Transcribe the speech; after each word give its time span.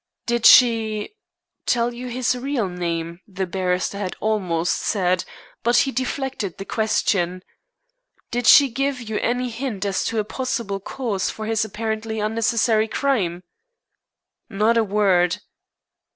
"Did 0.25 0.47
she 0.47 1.13
tell 1.67 1.93
you 1.93 2.07
his 2.07 2.35
real 2.35 2.67
name?" 2.67 3.21
the 3.27 3.45
barrister 3.45 3.99
had 3.99 4.15
almost 4.19 4.77
said, 4.79 5.23
but 5.61 5.77
he 5.77 5.91
deflected 5.91 6.57
the 6.57 6.65
question. 6.65 7.43
"Did 8.31 8.47
she 8.47 8.67
give 8.67 8.99
you 8.99 9.19
any 9.19 9.51
hint 9.51 9.85
as 9.85 10.03
to 10.05 10.17
a 10.17 10.23
possible 10.23 10.79
cause 10.79 11.29
for 11.29 11.45
this 11.45 11.63
apparently 11.63 12.19
unnecessary 12.19 12.87
crime?" 12.87 13.43
"Not 14.49 14.75
a 14.75 14.83
word." 14.83 15.37